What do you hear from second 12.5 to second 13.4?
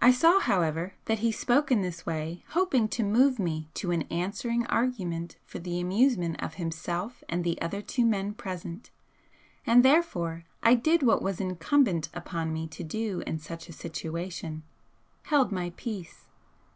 me to do in